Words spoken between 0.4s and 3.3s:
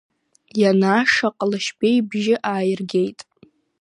Ианааша, Ҟалашьбеи ибжьы ааиргеит…